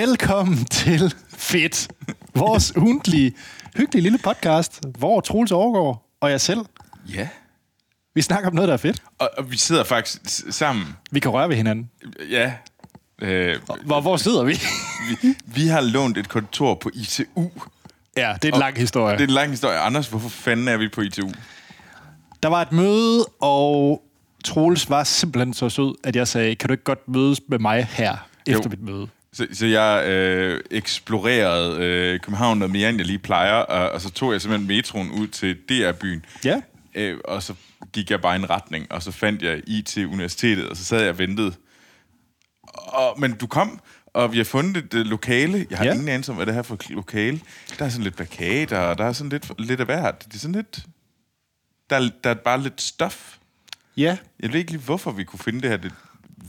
[0.00, 1.88] Velkommen til Fedt,
[2.34, 3.32] vores ugentlige,
[3.76, 6.60] hyggelige lille podcast, hvor Troels overgår og jeg selv,
[7.14, 7.28] Ja.
[8.14, 9.02] vi snakker om noget, der er fedt.
[9.18, 10.86] Og, og vi sidder faktisk s- sammen.
[11.10, 11.90] Vi kan røre ved hinanden.
[12.30, 12.52] Ja.
[13.22, 14.52] Øh, Hvor, hvor sidder vi?
[15.22, 17.50] vi, vi har lånt et kontor på ITU.
[18.16, 19.12] ja, det er en lang historie.
[19.14, 19.78] Det er en lang historie.
[19.78, 21.28] Anders, hvorfor fanden er vi på ITU?
[22.42, 24.02] Der var et møde, og
[24.44, 27.84] Troels var simpelthen så sød, at jeg sagde, kan du ikke godt mødes med mig
[27.90, 28.68] her efter Jo.
[28.70, 29.08] mit møde?
[29.36, 34.00] Så, så jeg øh, eksplorerede øh, København noget mere, end jeg lige plejer, og, og
[34.00, 36.24] så tog jeg simpelthen metroen ud til DR-byen.
[36.44, 36.60] Ja.
[36.94, 37.54] Øh, og så
[37.92, 41.10] gik jeg bare i en retning, og så fandt jeg IT-universitetet, og så sad jeg
[41.10, 41.52] og ventede.
[42.72, 45.66] Og, men du kom, og vi har fundet et øh, lokale.
[45.70, 45.92] Jeg har Ja.
[45.92, 47.40] ingen anelse om, hvad det er for et lokale.
[47.78, 50.24] Der er sådan lidt plakater, og der er sådan lidt, lidt af hvert.
[50.24, 50.78] Det er sådan lidt...
[51.90, 53.36] Der er, der er bare lidt stof.
[53.96, 54.16] Ja.
[54.40, 55.92] Jeg ved ikke lige, hvorfor vi kunne finde det her det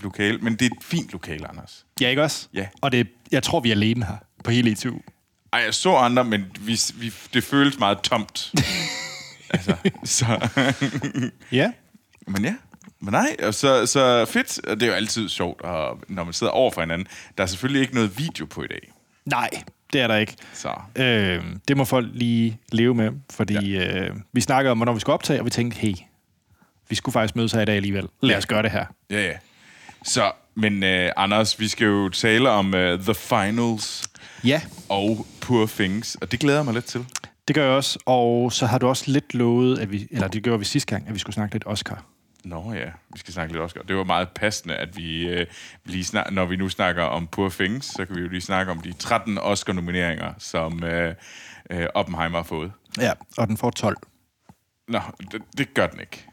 [0.04, 1.86] lokale, men det er et fint lokale, Anders.
[2.02, 2.48] Ja, ikke også?
[2.54, 2.68] Ja.
[2.82, 5.00] Og det, jeg tror, vi er alene her på hele ITU.
[5.54, 8.52] Ej, jeg så andre, men vi, vi, det føles meget tomt.
[9.54, 10.26] altså, så...
[11.52, 11.72] Ja.
[12.28, 12.56] Men ja,
[13.00, 14.66] men nej, og så, så fedt.
[14.68, 17.08] Og det er jo altid sjovt, og når man sidder over for hinanden.
[17.38, 18.92] Der er selvfølgelig ikke noget video på i dag.
[19.26, 19.50] Nej,
[19.94, 20.36] det er der ikke.
[20.54, 24.00] Så Øh, det må folk lige leve med, fordi ja.
[24.08, 25.94] øh, vi snakkede om, hvornår vi skulle optage, og vi tænkte, hey,
[26.90, 28.08] vi skulle faktisk mødes her i dag alligevel.
[28.22, 28.38] Lad Ja.
[28.38, 28.86] os gøre det her.
[29.10, 29.34] ja, ja.
[30.04, 34.10] Så, men uh, Anders, vi skal jo tale om uh, The Finals
[34.44, 37.06] Ja, og Poor Things, og det glæder jeg mig lidt til.
[37.48, 38.00] det gør jeg også.
[38.06, 41.08] Og så har du også lidt lovet, at vi, eller det gjorde vi sidste gang,
[41.08, 42.04] at vi skulle snakke lidt Oscar.
[42.44, 43.82] Nå ja, vi skal snakke lidt Oscar.
[43.82, 45.46] Det var meget passende, at vi uh,
[45.86, 48.72] lige snak, når vi nu snakker om Poor Things, så kan vi jo lige snakke
[48.72, 52.72] om de 13 Oscar-nomineringer, som uh, uh, Oppenheimer har fået.
[52.98, 53.98] Ja, og den får 12.
[54.88, 55.00] Nå,
[55.32, 56.26] det, det gør den ikke.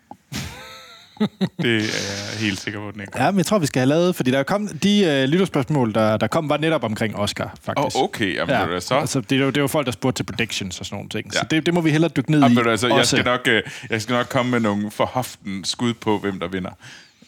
[1.62, 3.22] Det er jeg helt sikker på, den ikke.
[3.22, 6.16] Ja, men jeg tror, vi skal have lavet, fordi der kom de øh, lytterspørgsmål, der,
[6.16, 7.96] der kom, var netop omkring Oscar, Åh, faktisk.
[7.96, 8.34] oh, okay.
[8.34, 8.68] Jamen, ja.
[8.68, 8.94] Ja, så...
[8.94, 11.26] altså, det, er jo, det var folk, der spurgte til predictions og sådan nogle ting.
[11.34, 11.38] Ja.
[11.38, 12.62] Så det, det må vi hellere dykke ned Jamen, i.
[12.62, 13.16] du, altså, jeg, også.
[13.16, 16.48] skal nok, øh, jeg skal nok komme med nogle for hoften skud på, hvem der
[16.48, 16.70] vinder.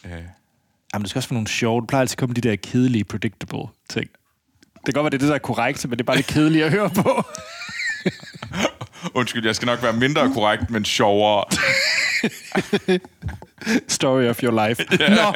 [0.04, 0.10] Øh,
[0.94, 1.80] Jamen, det skal også være nogle sjove.
[1.80, 4.10] Det plejer altid at komme de der kedelige, predictable ting.
[4.74, 6.26] Det kan godt være, det er det, der er korrekt, men det er bare lidt
[6.26, 7.24] kedeligt at høre på.
[9.18, 11.44] undskyld, jeg skal nok være mindre korrekt, men sjovere.
[13.88, 14.84] Story of your life.
[15.18, 15.34] Nå.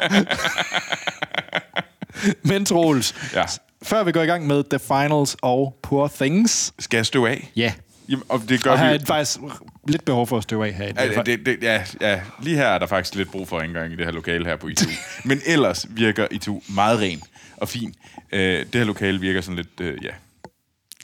[2.43, 3.43] Men Troels, Ja.
[3.83, 6.73] før vi går i gang med The Finals og Poor Things.
[6.79, 7.51] Skal jeg støve af?
[7.55, 7.73] Ja.
[8.09, 8.95] Jamen, og det gør Og her vi...
[8.95, 9.39] er faktisk
[9.87, 11.01] lidt behov for at støve af herinde.
[11.01, 13.95] Ja, det, det, ja, ja, lige her er der faktisk lidt brug for rengøring i
[13.95, 14.89] det her lokale her på ITU.
[15.29, 17.21] Men ellers virker ITU meget ren
[17.57, 17.93] og fin.
[18.31, 20.09] Øh, det her lokale virker sådan lidt, øh, ja,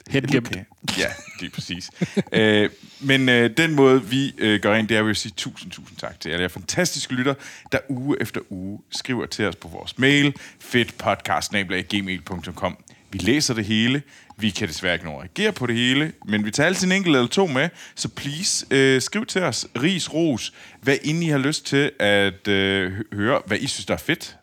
[0.08, 0.46] Hengemt.
[0.46, 0.64] Okay.
[0.98, 1.06] Ja,
[1.40, 1.90] lige præcis.
[2.32, 2.70] øh,
[3.00, 5.72] men øh, den måde, vi øh, gør ind, det er, at vi vil sige tusind,
[5.72, 7.34] tusind tak til alle jer fantastiske lytter,
[7.72, 12.76] der uge efter uge skriver til os på vores mail, fedtpodcast.gmail.com.
[13.10, 14.02] Vi læser det hele.
[14.36, 16.92] Vi kan desværre ikke nå at reagere på det hele, men vi tager altid en
[16.92, 21.28] enkelt eller to med, så please øh, skriv til os, ris, ros, hvad end I
[21.28, 24.36] har lyst til at øh, hø- høre, hvad I synes, der er fedt,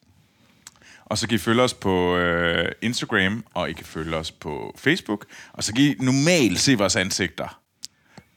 [1.06, 4.76] og så kan I følge os på øh, Instagram, og I kan følge os på
[4.78, 5.26] Facebook.
[5.54, 7.62] Og så kan I normalt se vores ansigter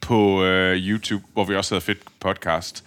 [0.01, 2.83] på øh, YouTube, hvor vi også havde fedt podcast.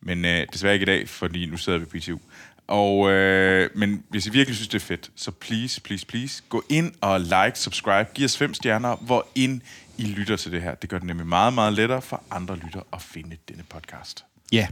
[0.00, 2.18] Men øh, desværre ikke i dag, fordi nu sidder vi på ITU.
[2.66, 6.64] Og, øh, men hvis I virkelig synes, det er fedt, så please, please, please, gå
[6.68, 9.60] ind og like, subscribe, giv os fem stjerner, hvor ind
[9.98, 10.74] I lytter til det her.
[10.74, 14.24] Det gør det nemlig meget, meget lettere for andre lytter at finde denne podcast.
[14.52, 14.66] Ja.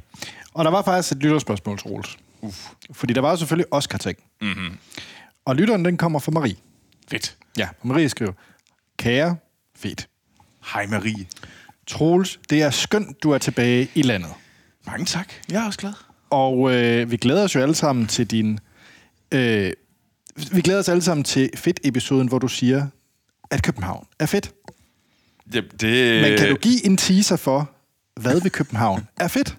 [0.55, 2.19] Og der var faktisk et lytterspørgsmål, Troels.
[2.41, 2.67] Uff.
[2.93, 4.19] Fordi der var jo selvfølgelig Oscar-ting.
[4.41, 4.79] Mm-hmm.
[5.45, 6.57] Og lytteren, den kommer fra Marie.
[7.09, 7.37] Fedt.
[7.59, 8.33] Ja, Marie skriver,
[8.99, 9.37] Kære,
[9.77, 10.09] fedt.
[10.73, 11.27] Hej Marie.
[11.87, 14.31] Troels, det er skønt, du er tilbage i landet.
[14.87, 15.33] Mange tak.
[15.51, 15.93] Jeg er også glad.
[16.31, 18.59] Og øh, vi glæder os jo alle sammen til din...
[19.33, 19.73] Øh,
[20.53, 22.87] vi glæder os alle sammen til fedt-episoden, hvor du siger,
[23.51, 24.53] at København er fedt.
[25.55, 27.71] Ja, det, Men kan du give en teaser for,
[28.21, 29.57] hvad ved København er fedt?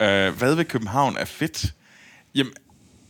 [0.00, 1.74] Øh, hvad ved København er fedt?
[2.34, 2.52] Jamen,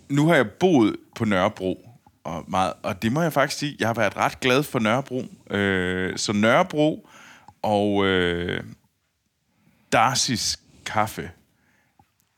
[0.08, 1.88] nu har jeg boet på Nørrebro,
[2.24, 5.24] og, meget, og det må jeg faktisk sige, jeg har været ret glad for Nørrebro.
[5.50, 7.08] Øh, så Nørrebro
[7.62, 8.64] og øh,
[9.96, 11.30] Darcy's Kaffe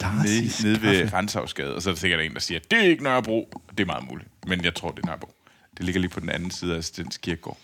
[0.05, 1.13] Darcy's nede, nede ved.
[1.13, 3.63] Renshavsgade, og så er der sikkert en, der siger, det er ikke Nørrebro.
[3.71, 5.33] Det er meget muligt, men jeg tror, det er Nørrebro.
[5.77, 7.59] Det ligger lige på den anden side af Stens Kirkegård,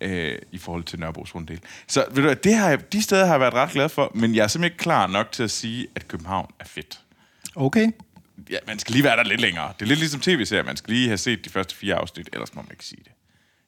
[0.00, 1.60] øh, i forhold til Nørrebros runddel.
[1.86, 4.34] Så ved du, det har jeg, de steder har jeg været ret glad for, men
[4.34, 7.00] jeg er simpelthen ikke klar nok til at sige, at København er fedt.
[7.54, 7.90] Okay.
[8.50, 9.72] Ja, man skal lige være der lidt længere.
[9.78, 10.62] Det er lidt ligesom tv-serier.
[10.64, 13.12] Man skal lige have set de første fire afsnit, ellers må man ikke sige det.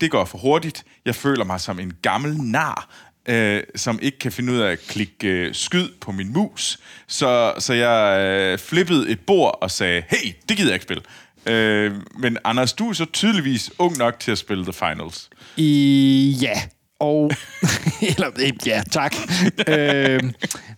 [0.02, 0.84] det går for hurtigt.
[1.06, 2.90] Jeg føler mig som en gammel nar,
[3.26, 6.80] øh, som ikke kan finde ud af at klikke øh, skyd på min mus.
[7.08, 11.04] Så, så jeg øh, flippede et bord og sagde, hey, det gider jeg ikke spille.
[11.46, 15.30] Øh, men Anders, du er så tydeligvis ung nok til at spille The Finals.
[15.58, 16.62] I, ja,
[17.00, 17.32] og...
[18.18, 19.16] eller, øh, ja, tak.
[19.68, 20.24] øh,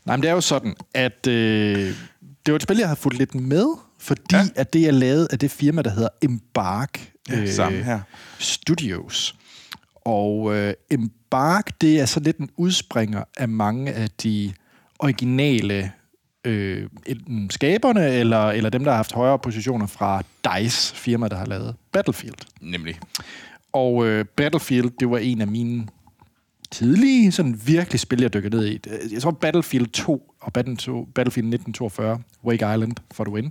[0.05, 1.95] nej, men det er jo sådan, at øh,
[2.45, 3.67] det var et spil, jeg har fulgt lidt med,
[4.07, 4.43] fordi ja.
[4.55, 7.99] At det er lavet af det firma, der hedder Embark Ja, samme her.
[8.39, 9.35] Studios.
[9.95, 14.53] Og øh, Embark, det er så lidt en udspringer af mange af de
[14.99, 15.91] originale
[16.45, 21.35] øh, enten skaberne, eller, eller dem, der har haft højere positioner fra DICE, firma, der
[21.35, 22.35] har lavet Battlefield.
[22.61, 22.99] Nemlig.
[23.73, 25.87] Og øh, Battlefield, det var en af mine
[26.71, 28.79] tidlige, sådan virkelig spil, jeg dykkede ned i.
[29.11, 33.45] Jeg tror Battlefield 2 og Battlefield 2 Battlefield 1942, Wake Island for the win.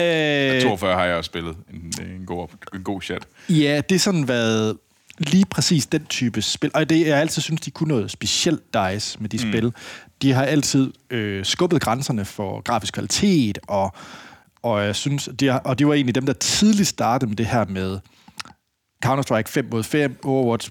[0.00, 1.56] Øh, 42 har jeg også spillet.
[1.74, 3.26] En, en, god, en god chat.
[3.48, 4.76] Ja, det er sådan været
[5.18, 6.70] lige præcis den type spil.
[6.74, 9.52] Og det, jeg altid synes, de kunne noget specielt DICE med de mm.
[9.52, 9.72] spil.
[10.22, 13.94] De har altid øh, skubbet grænserne for grafisk kvalitet, og,
[14.62, 17.46] og jeg synes, de har, og de var egentlig dem, der tidligt startede med det
[17.46, 17.98] her med
[19.06, 20.70] Counter-Strike 5 mod 5, Overwatch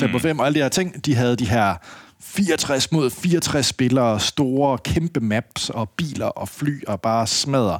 [0.00, 0.12] 5 mm.
[0.12, 1.06] mod 5, og alle de her ting.
[1.06, 1.74] De havde de her
[2.20, 7.78] 64 mod 64 spillere, store, kæmpe maps og biler og fly og bare smadre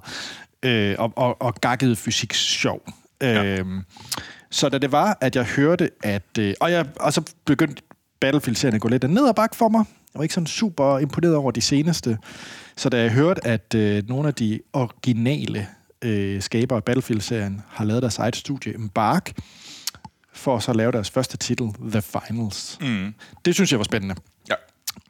[0.63, 2.83] øh, og, og, og gakkede fysik sjov.
[3.23, 3.45] Ja.
[3.45, 3.81] Øhm,
[4.51, 6.39] så da det var, at jeg hørte, at...
[6.39, 7.83] Øh, og, jeg, og så begyndte
[8.21, 9.85] Battlefield-serien at gå lidt ned ad bakke for mig.
[10.15, 12.19] Jeg var ikke sådan super imponeret over de seneste.
[12.77, 15.67] Så da jeg hørte, at øh, nogle af de originale
[16.03, 19.33] øh, skabere af Battlefield-serien har lavet deres eget studie, Embark,
[20.33, 22.79] for så at lave deres første titel, The Finals.
[22.81, 23.15] Mm.
[23.45, 24.15] Det synes jeg var spændende.
[24.49, 24.55] Ja.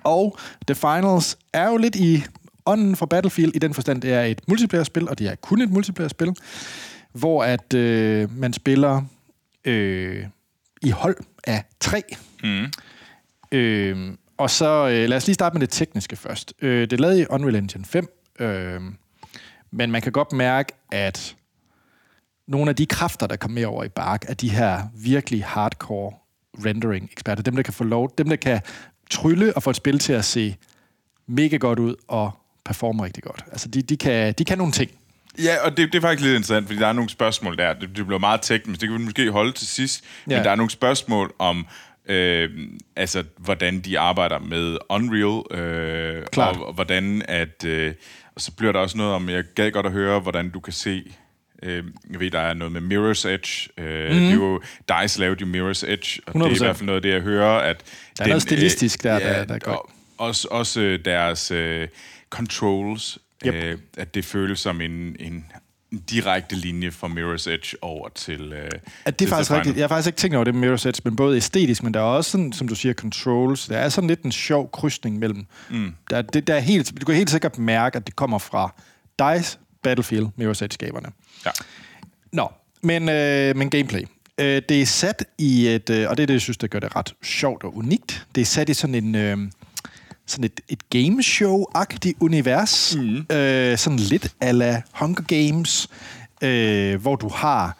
[0.04, 2.24] Og The Finals er jo lidt i
[2.66, 5.70] ånden fra Battlefield, i den forstand, det er et multiplayer-spil, og det er kun et
[5.70, 6.34] multiplayer-spil,
[7.12, 9.02] hvor at øh, man spiller
[9.64, 10.26] øh,
[10.82, 12.02] i hold af tre.
[12.42, 12.66] Mm.
[13.52, 16.54] Øh, og så øh, lad os lige starte med det tekniske først.
[16.62, 18.06] Øh, det er lavet i Unreal Engine 5,
[18.38, 18.80] øh,
[19.70, 21.36] men man kan godt mærke, at
[22.50, 26.12] nogle af de kræfter, der kommer med over i Bark, er de her virkelig hardcore
[26.64, 27.42] rendering-eksperter.
[27.42, 28.60] Dem, der kan få lov, dem, der kan
[29.10, 30.56] trylle og få et spil til at se
[31.26, 32.30] mega godt ud og
[32.64, 33.44] performe rigtig godt.
[33.52, 34.90] Altså, de, de, kan, de kan nogle ting.
[35.38, 37.72] Ja, og det, det er faktisk lidt interessant, fordi der er nogle spørgsmål der.
[37.72, 40.04] Det, det bliver meget teknisk, det kan vi måske holde til sidst.
[40.30, 40.36] Ja.
[40.36, 41.66] Men der er nogle spørgsmål om,
[42.06, 42.50] øh,
[42.96, 46.56] altså, hvordan de arbejder med Unreal, øh, Klart.
[46.56, 47.64] og, og hvordan at...
[47.64, 47.94] Øh,
[48.34, 50.72] og så bliver der også noget om, jeg gad godt at høre, hvordan du kan
[50.72, 51.12] se...
[51.62, 53.68] Øh, jeg ved, der er noget med Mirror's Edge.
[53.78, 54.18] Øh, mm.
[54.18, 54.60] Det er jo,
[55.02, 56.62] DICE lavede jo Mirror's Edge, og det er i 100%.
[56.64, 57.82] hvert fald noget af det, jeg hører, at...
[58.18, 59.76] Der er noget stilistisk der, der- der er godt.
[59.76, 61.88] og Også, også øh, deres øh,
[62.30, 63.54] controls, Yep.
[63.54, 65.44] øh, at det føles som en, en
[66.10, 68.52] direkte linje fra Mirror's Edge over til...
[68.52, 68.70] Øh,
[69.04, 69.76] At det er faktisk rigtigt.
[69.76, 72.00] Jeg har faktisk ikke tænkt over det med Mirror's Edge, men både æstetisk, men der
[72.00, 73.66] er også sådan, som du siger, controls.
[73.66, 75.46] Der er sådan lidt en sjov krydsning mellem...
[75.70, 75.94] Mm.
[76.10, 78.74] Der, det, der er helt, du kan helt sikkert mærke, at det kommer fra
[79.18, 81.08] DICE, Battlefield, Mirror's Edge-skaberne.
[81.46, 81.50] Ja.
[82.32, 84.02] Nå, men, øh, men gameplay.
[84.38, 86.78] Øh, det er sat i et, øh, og det er det, jeg synes, der gør
[86.78, 88.26] det ret sjovt og unikt.
[88.34, 89.14] Det er sat i sådan en...
[89.14, 89.38] Øh,
[90.26, 92.96] sådan et, et gameshow-agtigt univers.
[92.96, 93.36] Mm.
[93.36, 95.88] Øh, sådan lidt ala Hunger Games,
[96.42, 97.76] øh, hvor du har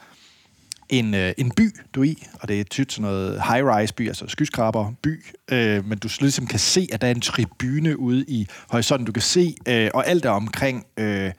[0.88, 4.08] en, øh, en by, du er i, og det er tydt sådan noget high-rise by,
[4.08, 8.24] altså skyskraber by, øh, men du ligesom kan se, at der er en tribune ude
[8.28, 11.32] i horisonten, du kan se, øh, og alt er omkring, øh,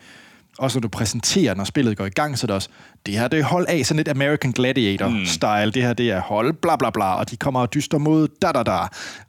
[0.62, 2.70] også når du præsenterer, når spillet går i gang, så er det også,
[3.06, 5.72] det her det er hold af, sådan lidt American Gladiator-style, mm.
[5.72, 8.52] det her det er hold, bla bla bla, og de kommer og dyster mod da
[8.52, 8.78] da da,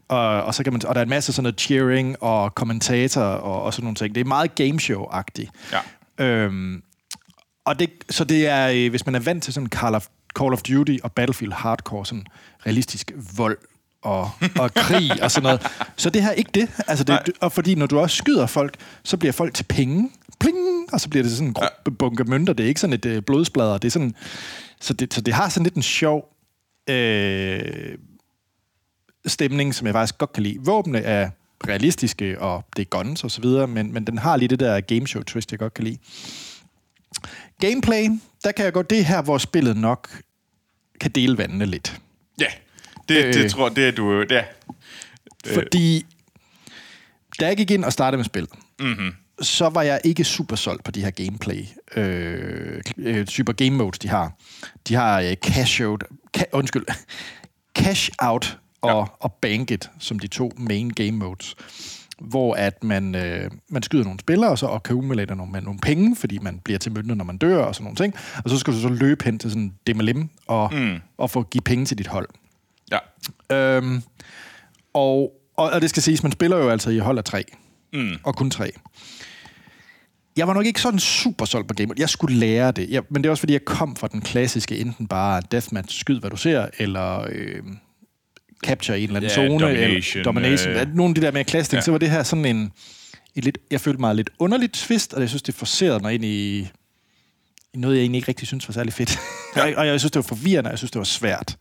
[0.09, 3.23] og, og, så kan man, og der er en masse sådan noget cheering og kommentator
[3.23, 4.15] og, og sådan nogle ting.
[4.15, 5.51] Det er meget gameshow-agtigt.
[5.73, 6.25] Ja.
[6.25, 6.83] Øhm,
[7.65, 10.07] og det, så det er, øh, hvis man er vant til sådan Call of,
[10.39, 12.25] Call of Duty og Battlefield hardcore, sådan
[12.67, 13.59] realistisk vold
[14.03, 16.69] og, og krig og sådan noget, så det her er ikke det.
[16.87, 20.11] Altså det og fordi når du også skyder folk, så bliver folk til penge.
[20.43, 20.93] Pling!
[20.93, 22.53] Og så bliver det sådan en gruppe bunke mønter.
[22.53, 23.79] Det er ikke sådan et øh, blodsbladder.
[23.79, 24.15] Det er sådan,
[24.81, 26.37] så, det, så det har sådan lidt en sjov
[26.89, 27.99] øh,
[29.27, 30.59] stemning, som jeg faktisk godt kan lide.
[30.61, 31.31] Våbne er
[31.69, 34.81] realistiske, og det er guns og så videre, men, men den har lige det der
[34.81, 35.99] gameshow twist, jeg godt kan lide.
[37.61, 38.09] Gameplay,
[38.45, 38.91] der kan jeg godt...
[38.91, 40.23] Det er her, hvor spillet nok
[41.01, 42.01] kan dele vandene lidt.
[42.41, 42.47] Ja,
[43.09, 43.35] det, Øh.
[43.35, 44.25] det tror det er du...
[44.31, 44.45] Ja.
[45.55, 46.07] Fordi
[47.41, 49.15] da jeg gik ind og startede med spillet, mm-hmm.
[49.43, 53.99] Så var jeg ikke super solgt på de her gameplay øh, øh, typer game modes,
[53.99, 54.33] de har.
[54.89, 56.05] De har øh, cash out,
[56.39, 56.85] ca- undskyld,
[57.79, 59.05] cash out og, ja.
[59.21, 61.55] og bank it som de to main game modes
[62.29, 65.61] hvor at man, øh, man skyder nogle spillere, og så og kan umiddelbart nogle, med
[65.61, 68.15] nogle penge, fordi man bliver til møntet, når man dør, og sådan nogle ting.
[68.45, 71.01] Og så skal du så løbe hen til sådan dem og, mm.
[71.17, 72.29] og få give penge til dit hold.
[72.91, 72.99] Ja.
[73.57, 74.03] Øhm,
[74.95, 77.45] og, og, og det skal siges, man spiller jo altså i hold af tre.
[77.93, 78.15] Mm.
[78.23, 78.73] Og kun tre.
[80.37, 81.99] Jeg var nok ikke sådan super solgt på gamet.
[81.99, 82.91] Jeg skulle lære det.
[82.91, 86.21] Jeg, men det er også, fordi jeg kom fra den klassiske, enten bare deathmatch, skyd
[86.21, 87.63] hvad du ser, eller øh,
[88.65, 89.49] capture i en eller anden Ja, zone.
[89.61, 90.73] domination, Eller domination.
[90.73, 90.95] øh.
[90.95, 91.81] Nogle af de der mere klassiske Ja.
[91.81, 92.73] så var det her sådan en...
[93.35, 96.25] Et lidt, jeg følte mig lidt underligt twist, og jeg synes, det forcerede mig ind
[96.25, 96.69] i,
[97.75, 99.19] noget, jeg egentlig ikke rigtig synes var særlig fedt.
[99.57, 99.75] Ja.
[99.79, 101.57] og jeg synes, det var forvirrende, og jeg synes, det var svært.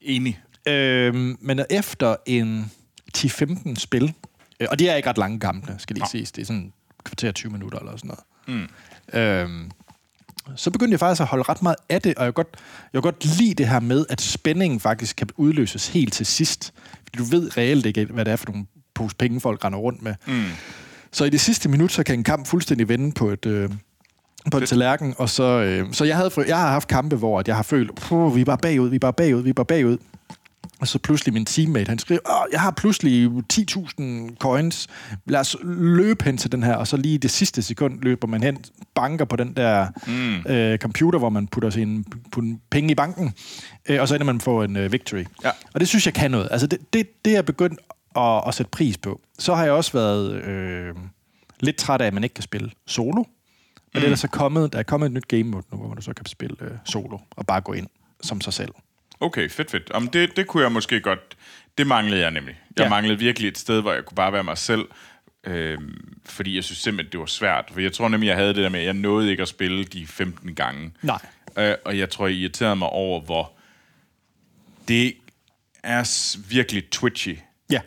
[0.00, 0.40] Enig.
[0.68, 2.72] Øhm, men efter en
[3.18, 4.12] 10-15 spil,
[4.60, 6.72] øh, og de er ikke ret lange gamle, skal lige siges, det er sådan
[7.06, 8.10] kvarter 20 minutter eller sådan
[8.46, 8.68] noget.
[9.14, 9.18] Mm.
[9.20, 9.70] Øhm,
[10.56, 12.56] så begyndte jeg faktisk at holde ret meget af det, og jeg kan godt,
[12.92, 16.72] jeg godt lide det her med, at spændingen faktisk kan udløses helt til sidst.
[17.04, 20.02] Fordi du ved reelt ikke, hvad det er for nogle pose penge, folk render rundt
[20.02, 20.14] med.
[20.26, 20.44] Mm.
[21.12, 23.46] Så i det sidste minut, så kan en kamp fuldstændig vende på et...
[23.46, 23.70] Øh,
[24.50, 27.48] på en tallerken, og så, øh, så jeg, havde, jeg har haft kampe, hvor at
[27.48, 29.66] jeg har følt, "Puh, vi er bare bagud, vi er bare bagud, vi er bare
[29.66, 29.98] bagud.
[30.80, 34.88] Og så pludselig min teammate, han skriver, Åh, jeg har pludselig 10.000 coins,
[35.26, 38.28] lad os løbe hen til den her, og så lige i det sidste sekund løber
[38.28, 38.58] man hen,
[38.94, 40.52] banker på den der mm.
[40.52, 43.34] øh, computer, hvor man putter sine putter penge i banken,
[43.88, 45.24] øh, og så ender man på en øh, victory.
[45.44, 45.50] Ja.
[45.74, 46.48] Og det synes jeg kan noget.
[46.50, 47.80] Altså det, det, det er jeg begyndt
[48.16, 49.20] at, at sætte pris på.
[49.38, 50.94] Så har jeg også været øh,
[51.60, 53.24] lidt træt af, at man ikke kan spille solo.
[53.94, 54.04] Men mm.
[54.04, 56.26] ellers er kommet, der er kommet et nyt game mode nu, hvor du så kan
[56.26, 57.86] spille øh, solo og bare gå ind
[58.22, 58.70] som sig selv.
[59.20, 59.90] Okay, fedt, fedt.
[59.90, 61.36] Om det, det kunne jeg måske godt...
[61.78, 62.60] Det manglede jeg nemlig.
[62.76, 62.88] Jeg Ja.
[62.88, 64.84] manglede virkelig et sted, hvor jeg kunne bare være mig selv.
[65.44, 67.64] Øhm, fordi jeg synes simpelthen, det var svært.
[67.72, 69.84] For jeg tror nemlig, jeg havde det der med, at jeg nåede ikke at spille
[69.84, 70.92] de 15 gange.
[71.02, 71.18] Nej.
[71.58, 73.52] Øh, og jeg tror, jeg irriterede mig over, hvor
[74.88, 75.16] det
[75.82, 77.38] er virkelig twitchy.
[77.70, 77.80] Ja.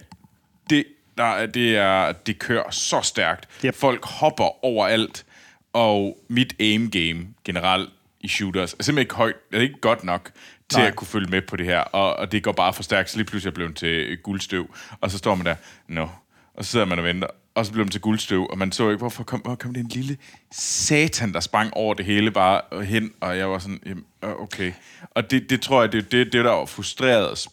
[0.69, 0.85] Det,
[1.17, 3.47] der, er- det, er, det kører så stærkt.
[3.65, 3.75] Yep.
[3.75, 5.25] Folk hopper overalt,
[5.73, 7.89] og mit aim game generelt
[8.21, 10.31] i shooters er simpelthen ikke højt, er ikke godt nok
[10.69, 10.87] til Nej.
[10.87, 13.17] at kunne følge med på det her, og, og det går bare for stærkt, så
[13.17, 15.55] lige pludselig er jeg blevet til guldstøv, og så står man der,
[15.87, 16.07] no,
[16.53, 18.89] og så sidder man og venter, og så bliver man til guldstøv, og man så
[18.89, 20.17] ikke, hvorfor kom, hvor kom det en lille
[20.51, 24.71] satan, der sprang over det hele bare hen, og jeg var sådan, jamen, øh, okay.
[25.11, 27.47] Og det, det tror jeg, det er det, det, der var frustreret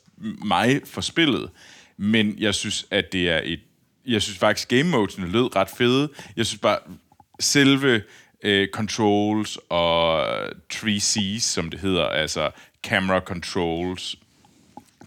[0.44, 1.50] mig for spillet,
[1.96, 3.60] men jeg synes, at det er et,
[4.06, 6.08] jeg synes faktisk, game modesene lød ret fede.
[6.36, 6.78] Jeg synes bare,
[7.40, 8.02] selve
[8.42, 10.26] øh, controls og
[10.74, 12.50] 3Cs, som det hedder, altså
[12.86, 14.16] camera controls,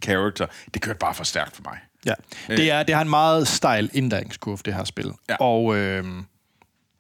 [0.02, 1.78] character, det kørte bare for stærkt for mig.
[2.06, 2.14] Ja.
[2.48, 5.12] Det, er, det har en meget stejl indlæringskurve, det her spil.
[5.30, 5.36] Ja.
[5.40, 6.06] Og, øh,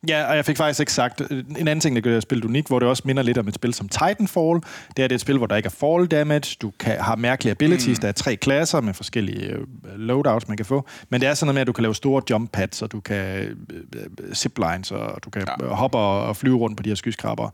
[0.07, 2.21] ja, og jeg fik faktisk ikke sagt, øh, en anden ting, der gør det her
[2.21, 4.61] spil unikt, hvor det også minder lidt om et spil som Titanfall,
[4.97, 7.51] det er, det et spil, hvor der ikke er fall damage, du kan, har mærkelige
[7.51, 8.01] abilities, mm.
[8.01, 11.47] der er tre klasser med forskellige øh, loadouts, man kan få, men det er sådan
[11.47, 13.55] noget med, at du kan lave store jump pads, og du kan øh,
[13.95, 15.65] øh, ziplines, og du kan ja.
[15.65, 17.51] Hoppe og, og flyve rundt på de her skyskrabere.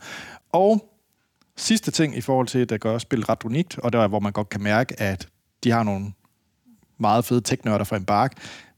[0.51, 0.94] Og
[1.57, 4.31] sidste ting i forhold til, der gør spillet ret unikt, og der er, hvor man
[4.31, 5.27] godt kan mærke, at
[5.63, 6.11] de har nogle
[6.99, 8.33] meget fede teknørder fra Embark,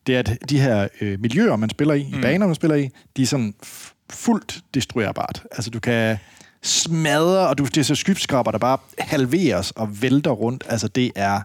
[0.08, 2.22] det er, at de her øh, miljøer, man spiller i, mm.
[2.22, 3.54] baner, man spiller i, de er sådan
[4.10, 5.44] fuldt destruerbart.
[5.52, 6.18] Altså, du kan
[6.64, 10.64] smadre, og du, det er så skybskraber, der bare halveres og vælter rundt.
[10.70, 11.42] Altså, det er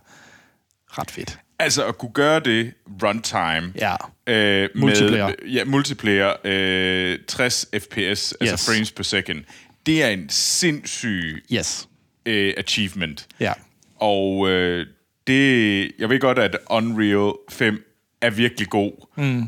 [0.89, 1.39] ret fedt.
[1.59, 2.73] Altså at kunne gøre det
[3.03, 3.73] runtime.
[3.77, 3.97] Ja.
[4.27, 5.27] Øh, Multiplayer.
[5.27, 6.33] Med, ja, multiplayer.
[6.45, 8.33] Øh, 60 fps, yes.
[8.41, 8.67] altså Yes.
[8.67, 9.45] frames per second.
[9.87, 11.89] Det er en sindssyg Yes.
[12.27, 13.27] øh, achievement.
[13.41, 13.53] Ja.
[13.97, 14.87] Og øh,
[15.27, 17.85] det, jeg ved godt, at Unreal 5
[18.21, 19.45] er virkelig god, mm.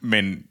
[0.00, 0.46] men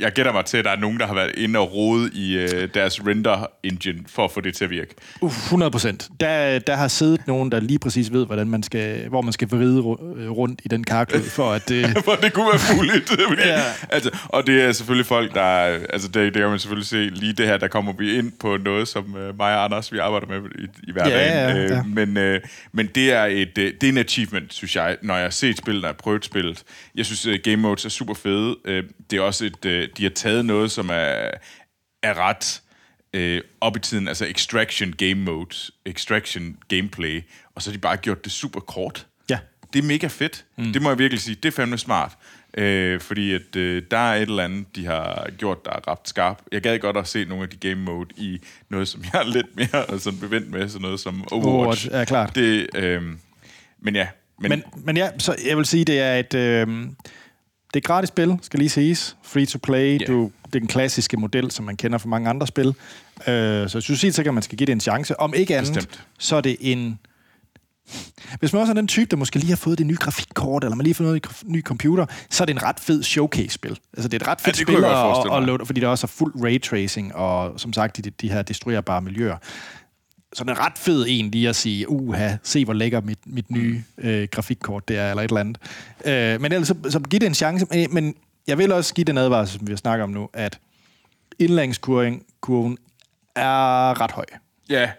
[0.00, 2.36] jeg gætter mig til, at der er nogen, der har været inde og rode i
[2.36, 4.94] øh, deres render engine for at få det til at virke.
[5.20, 6.08] Uh, 100 procent.
[6.20, 9.48] Der, der har siddet nogen, der lige præcis ved, hvordan man skal, hvor man skal
[9.48, 9.78] vride
[10.16, 11.70] øh, rundt i den karklud, for at...
[11.70, 13.08] Øh, For det kunne være muligt.
[13.08, 13.58] Fordi, Ja.
[13.58, 13.62] ja.
[13.88, 15.42] altså, og det er selvfølgelig folk, der...
[15.42, 18.56] Altså, det, det kan man selvfølgelig se lige det her, der kommer vi ind på
[18.56, 21.32] noget, som øh, mig og Anders, vi arbejder med i, i hverdagen.
[21.32, 21.78] Ja, ja, ja.
[21.78, 22.40] Øh, men, øh,
[22.72, 25.58] men det er et øh, det er en achievement, synes jeg, når jeg har set
[25.58, 26.62] spillet, når jeg har prøvet spillet.
[26.94, 28.56] Jeg synes, øh, game modes er super fede.
[28.64, 29.64] Øh, det er også et...
[29.64, 31.30] Øh, de har taget noget, som er,
[32.02, 32.62] er ret
[33.12, 37.22] øh, op i tiden, altså extraction game modes, extraction gameplay,
[37.54, 39.06] og så har de bare gjort det super kort.
[39.30, 39.38] ja.
[39.72, 40.44] Det er mega fedt.
[40.58, 40.72] Mm.
[40.72, 41.34] Det må jeg virkelig sige.
[41.34, 42.12] Det er fandme smart.
[42.56, 45.98] Øh, fordi at, øh, der er et eller andet, de har gjort, der er ret
[46.04, 46.42] skarp.
[46.52, 49.24] Jeg gad godt at se nogle af de game mode i noget, som jeg er
[49.24, 51.46] lidt mere sådan bevendt med, sådan noget som Overwatch.
[51.46, 52.34] Overwatch, ja, klart.
[52.34, 53.02] Det, øh,
[53.80, 54.06] men ja.
[54.40, 56.34] Men, men, men ja, så jeg vil sige, det er et...
[56.34, 56.86] Øh,
[57.76, 59.16] det er et gratis spil, skal lige siges.
[59.22, 60.00] Free to play.
[60.00, 60.06] Ja.
[60.06, 62.66] Du, det er den klassiske model, som man kender fra mange andre spil.
[62.66, 62.74] Øh,
[63.26, 65.20] så jeg synes helt sikkert, at man skal give det en chance.
[65.20, 66.04] Om ikke andet, Bestemt.
[66.18, 66.98] så er det en...
[68.38, 70.76] Hvis man også er den type, der måske lige har fået det nye grafikkort, eller
[70.76, 73.78] man lige har fået noget ny computer, så er det en ret fed showcase-spil.
[73.92, 76.08] Altså, det er et ret fedt kunne spil, og, og, load, fordi der også er
[76.08, 79.36] fuld raytracing, og som sagt, de, de her destruerbare miljøer.
[80.32, 83.50] Så det er ret fed en lige at sige, uha, se hvor lækker mit, mit
[83.50, 85.58] nye øh, grafikkort det er, eller et eller andet.
[86.06, 87.66] Øh, men ellers så, så giv det en chance.
[87.70, 88.14] Men, men
[88.46, 90.58] jeg vil også give den advarsel, som vi snakker om nu, at
[91.38, 92.78] indlæringskurven kurven
[93.36, 94.24] er ret høj.
[94.70, 94.90] Ja,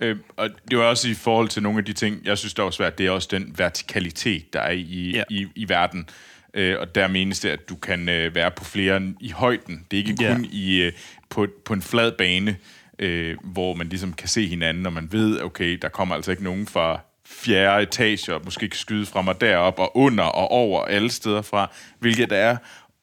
[0.00, 2.62] øh, og det var også i forhold til nogle af de ting, jeg synes, der
[2.62, 5.16] var svært, det er også den vertikalitet, der er i, Ja.
[5.18, 5.22] ja.
[5.30, 6.08] i, i verden.
[6.54, 9.84] Øh, og der menes det, at du kan øh, være på flere i højden.
[9.90, 10.34] Det er ikke Ja.
[10.34, 10.92] kun i, øh,
[11.28, 12.56] på, på en flad bane,
[12.98, 16.44] øh, hvor man ligesom kan se hinanden, og man ved, okay, der kommer altså ikke
[16.44, 20.84] nogen fra fjerde etage, og måske kan skyde fra mig derop og under og over
[20.84, 22.56] alle steder fra, hvilket der er.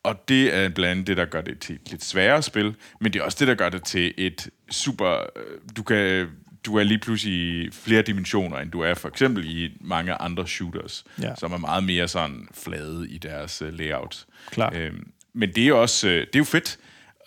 [0.04, 3.14] Og det er blandt andet det, der gør det til et lidt sværere spil, men
[3.14, 5.12] det er også det, der gør det til et super...
[5.18, 6.28] øh, Du kan
[6.66, 7.34] du er lige pludselig
[7.66, 11.36] i flere dimensioner, end du er for eksempel i mange andre shooters, Ja.
[11.36, 14.26] som er meget mere sådan flade i deres uh, layout.
[14.52, 14.76] Klart.
[14.76, 16.78] Øhm, men det er også øh, det er jo fedt,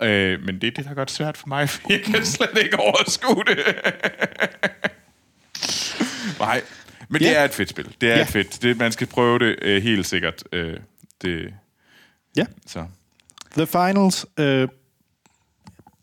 [0.02, 2.58] øh, men det er det, der gør det svært for mig, for jeg kan slet
[2.64, 3.58] ikke overskue det.
[6.38, 6.62] Nej,
[7.08, 7.28] men Ja.
[7.28, 7.94] det er et fedt spil.
[8.00, 8.22] Det er Ja.
[8.22, 8.62] et fedt.
[8.62, 10.44] Det, man skal prøve det øh, helt sikkert.
[10.52, 10.76] Øh,
[11.22, 11.54] det,
[12.36, 12.44] Ja.
[12.66, 12.86] så.
[13.56, 14.68] The Finals øh,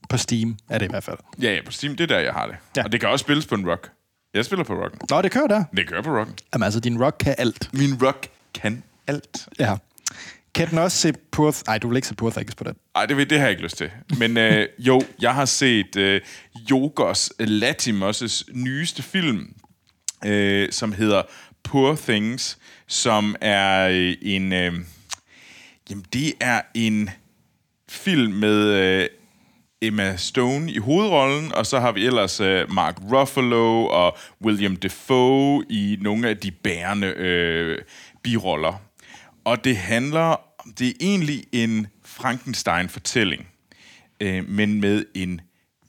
[0.09, 1.17] på Steam er det i hvert fald.
[1.41, 2.55] Ja, ja, på Steam, det er der, jeg har det.
[2.77, 2.83] Ja.
[2.83, 3.89] Og det kan også spilles på en rock.
[4.33, 4.99] Jeg spiller på rocken.
[5.09, 5.63] Nå, det kører der.
[5.75, 6.35] Det kører på rocken.
[6.53, 7.69] Jamen altså, din rock kan alt.
[7.73, 9.47] Min rock kan alt.
[9.59, 9.77] Ja.
[10.55, 11.55] Kan den også se Poor...
[11.67, 12.73] Ej, du vil ikke se Poor Things på den.
[12.95, 13.91] Ej, det, det har jeg ikke lyst til.
[14.17, 16.21] Men øh, jo, jeg har set øh,
[16.71, 19.53] Jogos øh, Latimos' nyeste film,
[20.25, 21.21] øh, som hedder
[21.63, 24.53] Poor Things, som er øh, en...
[24.53, 24.73] Øh,
[25.89, 27.09] jamen, det er en
[27.89, 29.07] film med øh,
[29.81, 35.65] Emma Stone i hovedrollen, og så har vi ellers øh, Mark Ruffalo og William Defoe
[35.69, 37.77] i nogle af de bærende øh,
[38.23, 38.81] biroller.
[39.43, 40.41] Og det handler,
[40.79, 43.47] det er egentlig en Frankenstein-fortælling,
[44.19, 45.41] øh, men med en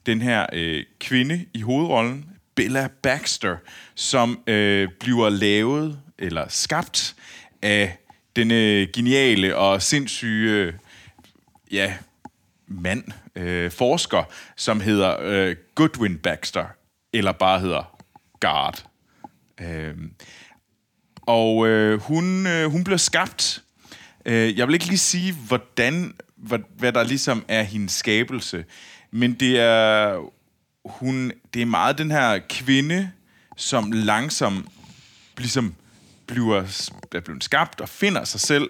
[0.05, 3.57] den her øh, kvinde i hovedrollen, Bella Baxter,
[3.95, 7.15] som øh, bliver lavet eller skabt
[7.61, 7.97] af
[8.35, 10.73] denne geniale og sindssyge
[11.71, 11.93] ja,
[12.67, 13.03] mand,
[13.35, 14.23] øh, forsker,
[14.55, 16.65] som hedder øh, Goodwin Baxter,
[17.13, 17.99] eller bare hedder
[18.39, 18.85] Guard.
[19.61, 19.95] Øh,
[21.27, 23.63] og øh, hun, øh, hun bliver skabt.
[24.25, 28.65] Øh, jeg vil ikke lige sige, hvordan, hvad, hvad der ligesom er hendes skabelse,
[29.11, 30.19] men det er,
[30.85, 33.11] hun, det er meget den her kvinde,
[33.57, 34.67] som langsomt
[35.37, 35.75] ligesom
[36.27, 38.69] bliver, er blevet skabt og finder sig selv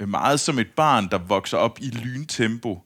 [0.00, 2.82] øh, meget som et barn, der vokser op i lyntempo,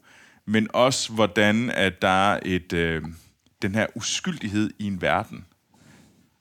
[0.47, 3.03] men også hvordan at der er et, øh,
[3.63, 5.45] den her uskyldighed i en verden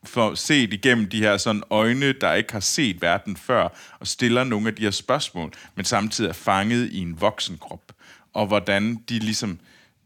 [0.04, 3.68] for set igennem de her sådan øjne, der ikke har set verden før,
[4.00, 7.92] og stiller nogle af de her spørgsmål, men samtidig er fanget i en voksen krop.
[8.34, 9.60] Og hvordan de ligesom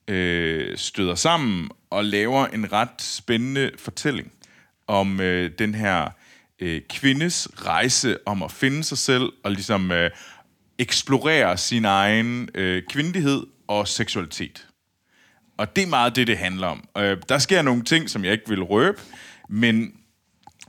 [0.07, 4.31] øh, støder sammen og laver en ret spændende fortælling
[4.87, 6.09] om øh, den her
[6.59, 10.09] øh, kvindes rejse om at finde sig selv og ligesom øh,
[10.77, 14.67] eksplorere sin egen øh, kvindelighed og seksualitet.
[15.57, 16.87] Og det er meget det, det handler om.
[16.97, 19.01] Øh, der sker nogle ting, som jeg ikke vil røbe,
[19.51, 19.93] men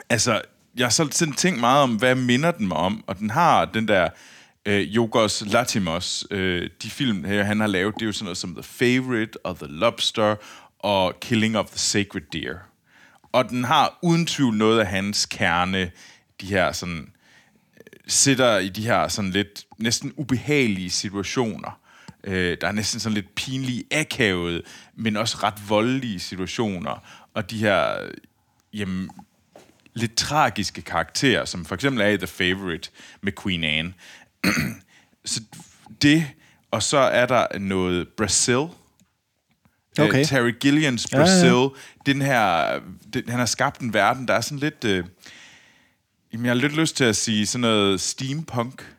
[0.09, 0.41] altså,
[0.77, 3.65] jeg har så sådan tænkt meget om, hvad minder den mig om, og den har
[3.65, 4.09] den der
[4.67, 8.39] øh, Jogos Latimos, øh, de film, her, han har lavet, det er jo sådan noget
[8.39, 10.37] som The Favorite, og The Lobster,
[10.79, 12.57] og Killing of the Sacred Deer.
[13.33, 15.91] Og den har uden tvivl noget af hans kerne,
[16.41, 17.13] de her sådan,
[17.77, 21.81] øh, sitter i de her sådan lidt næsten ubehagelige situationer.
[22.25, 24.63] Øh, der er næsten sådan lidt pinlige, akavede,
[24.97, 27.05] men også ret voldelige situationer.
[27.35, 28.11] Og de her
[28.75, 29.11] jamen,
[29.95, 33.95] lidt tragiske karakterer, som for eksempel er i The Favorite med Queen Anne.
[35.25, 35.43] så
[36.03, 36.27] det,
[36.71, 38.67] og så er der noget Brazil.
[39.99, 40.19] Okay.
[40.21, 41.23] Øh, Terry Gilliams Ja, ja.
[41.25, 41.81] Brazil.
[42.07, 42.81] Den her,
[43.15, 44.85] den, han har skabt en verden, der er sådan lidt...
[44.85, 45.05] Øh,
[46.33, 48.95] jamen, jeg har lidt lyst til at sige sådan noget steampunk.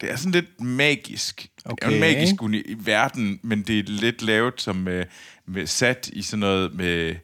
[0.00, 1.48] Det er sådan lidt magisk.
[1.64, 1.86] Okay.
[1.86, 5.04] Det er en magisk uni- verden, men det er lidt lavet som med,
[5.46, 7.16] med sat i sådan noget med,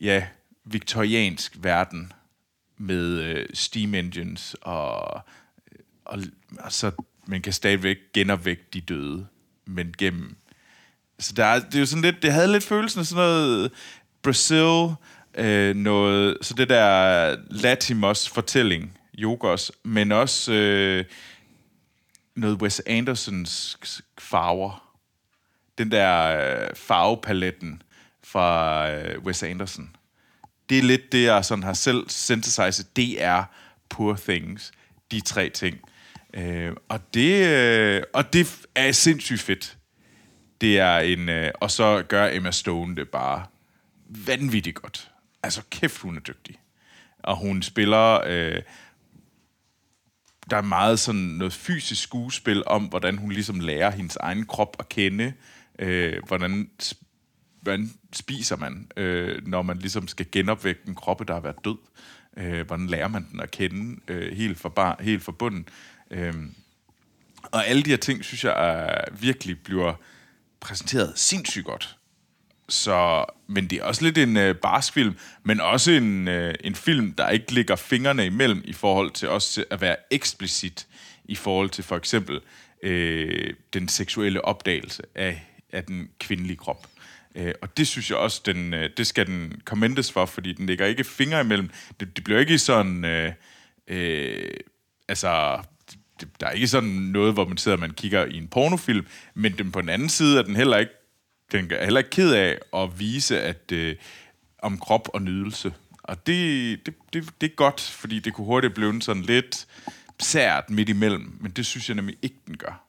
[0.00, 0.26] ja,
[0.72, 2.12] viktoriansk verden
[2.76, 5.20] med øh, steam engines og,
[5.72, 6.18] øh, og,
[6.58, 6.90] og så
[7.26, 9.26] man kan stadigvæk genopvække de døde,
[9.66, 10.36] men gennem...
[11.18, 13.72] Så der er, det er jo sådan lidt, det havde lidt følelsen af sådan noget
[14.22, 14.94] Brazil,
[15.34, 21.04] øh, noget, så det der Latimos fortælling, Jogos, men også øh,
[22.36, 23.78] noget Wes Andersons
[24.18, 24.96] farver.
[25.78, 27.82] Den der øh, farvepaletten
[28.24, 29.96] fra øh, Wes Anderson.
[30.68, 32.84] Det er lidt det, jeg sådan har selv synthesized.
[32.96, 33.44] Det er
[33.88, 34.72] Poor Things.
[35.10, 35.80] De tre ting.
[36.34, 39.76] Øh, og, det, øh, og det er sindssygt fedt.
[40.60, 41.28] Det er en...
[41.28, 43.46] Øh, og så gør Emma Stone det bare
[44.08, 45.10] vanvittigt godt.
[45.42, 46.60] Altså, kæft, hun er dygtig.
[47.18, 48.20] Og hun spiller...
[48.26, 48.62] Øh,
[50.50, 54.76] der er meget sådan noget fysisk skuespil om, hvordan hun ligesom lærer hendes egen krop
[54.78, 55.32] at kende.
[55.78, 56.70] Øh, hvordan,
[57.68, 61.76] hvordan spiser man, øh, når man ligesom skal genopvække en kroppe, der har været død.
[62.36, 65.68] Øh, hvordan lærer man den at kende øh, helt, fra bar, helt fra bunden.
[66.10, 66.34] Øh,
[67.42, 69.94] og alle de her ting, synes jeg er, virkelig bliver
[70.60, 71.96] præsenteret sindssygt godt.
[72.68, 77.12] Så, men det er også lidt en øh, barskfilm, men også en, øh, en film,
[77.12, 80.86] der ikke ligger fingrene imellem i forhold til også at være eksplicit
[81.24, 82.40] i forhold til for eksempel
[82.82, 86.86] øh, den seksuelle opdagelse af, af den kvindelige krop.
[87.34, 90.66] Øh, og det synes jeg også, den, øh, det skal den kommentes for, fordi den
[90.66, 91.70] ligger ikke fingre imellem.
[92.00, 93.04] Det, det bliver ikke sådan...
[93.04, 93.32] Øh,
[93.88, 94.50] øh,
[95.08, 95.62] altså,
[96.20, 99.06] det, der er ikke sådan noget, hvor man sidder og man kigger i en pornofilm,
[99.34, 100.92] men den, på den anden side er den heller ikke
[101.52, 103.96] den er heller ikke ked af at vise at øh,
[104.62, 105.74] om krop og nydelse.
[106.02, 109.66] Og det, det, det, det er godt, fordi det kunne hurtigt blive sådan lidt
[110.20, 112.84] sært midt imellem, men det synes jeg nemlig ikke, den gør.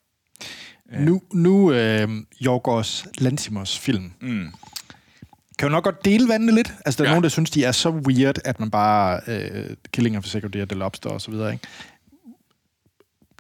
[0.92, 2.10] Nu, nu øh,
[2.42, 4.48] Jorgos Lantimos film, mm.
[5.60, 6.74] kan jo nok godt dele vandene lidt.
[6.86, 7.14] Altså, der er ja.
[7.14, 9.22] nogen, der synes, de er så weird, at man bare...
[9.28, 11.68] Øh, Killing of a Secretary, The Lobster og så videre, ikke?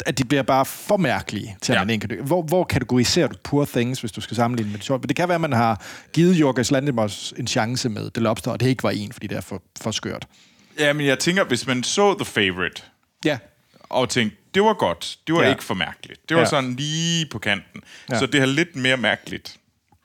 [0.05, 1.83] at de bliver bare for mærkelige til, at ja.
[1.83, 4.85] man ikke kan hvor, hvor kategoriserer du Poor Things, hvis du skal sammenligne med det
[4.85, 5.01] sjovt?
[5.01, 5.83] Men det kan være, at man har
[6.13, 9.37] givet Jorgos Lantimos en chance med The Lobster, og det ikke var en, fordi det
[9.37, 10.27] er for, for skørt.
[10.79, 12.83] Ja, men jeg tænker, hvis man så The Favorite,
[13.25, 13.37] ja.
[13.89, 15.49] Og tænkte, det var godt, det var ja.
[15.49, 16.29] ikke for mærkeligt.
[16.29, 16.49] Det var ja.
[16.49, 17.81] sådan lige på kanten.
[18.09, 18.19] Ja.
[18.19, 19.59] Så det er lidt mere mærkeligt.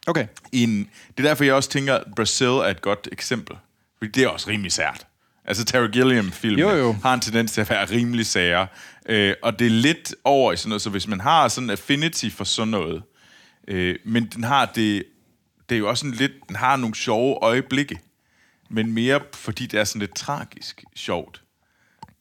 [0.06, 0.26] Okay.
[0.52, 3.56] En, det er derfor, jeg også tænker, at Brazil er et godt eksempel.
[3.98, 5.06] Fordi det er også rimelig sært.
[5.44, 8.66] Altså Terry Gilliam-filmen har en tendens til at være rimelig sager.
[9.06, 11.70] Øh, og det er lidt over i sådan noget, så hvis man har sådan en
[11.70, 13.02] affinity for sådan noget,
[13.68, 15.04] øh, men den har det,
[15.68, 18.00] det er jo også sådan lidt, den har nogle sjove øjeblikke,
[18.70, 21.42] men mere fordi det er sådan lidt tragisk sjovt.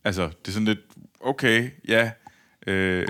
[0.04, 0.80] Altså, det er sådan lidt,
[1.24, 2.12] okay, ja,
[2.68, 3.08] øh,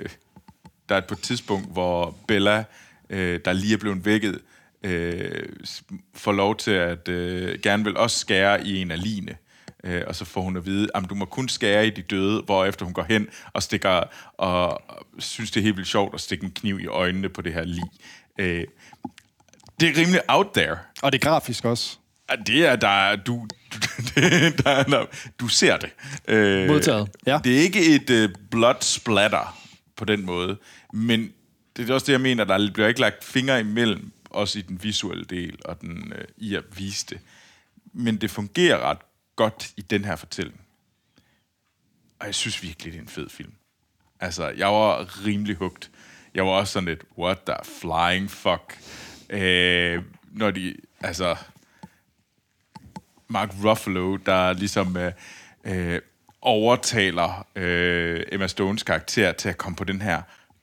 [0.89, 2.63] der er på et tidspunkt, hvor Bella,
[3.09, 4.39] øh, der lige er blevet vækket,
[4.83, 5.49] øh,
[6.13, 9.35] får lov til at øh, gerne vil også skære i en af line.
[9.83, 12.41] Øh, og så får hun at vide, at du må kun skære i de døde,
[12.41, 14.03] hvorefter hun går hen og stikker,
[14.37, 14.81] og
[15.19, 17.63] synes, det er helt vildt sjovt at stikke en kniv i øjnene på det her
[17.63, 17.83] lig.
[18.39, 18.63] Øh,
[19.79, 20.77] det er rimelig out there.
[21.01, 21.97] Og det er grafisk også.
[22.45, 23.47] Det er, der, du,
[24.63, 25.05] der, der,
[25.39, 25.89] du ser det.
[26.27, 27.39] Øh, Modtaget, ja.
[27.43, 29.57] Det er ikke et uh, blood splatter
[29.95, 30.57] på den måde,
[30.93, 31.33] men
[31.77, 34.83] det er også det, jeg mener, der bliver ikke lagt fingre imellem, også i den
[34.83, 37.19] visuelle del og den, uh, i at vise det.
[37.93, 38.97] Men det fungerer ret
[39.35, 40.61] godt i den her fortælling.
[42.19, 43.53] Og jeg synes virkelig, det er en fed film.
[44.19, 45.91] Altså, jeg var rimelig hugt.
[46.35, 48.77] Jeg var også sådan lidt, what the flying fuck.
[49.29, 51.35] Øh, når de, altså,
[53.27, 55.11] Mark Ruffalo, der ligesom øh,
[55.65, 56.01] øh,
[56.41, 60.21] overtaler øh, Emma Stones karakter til at komme på den her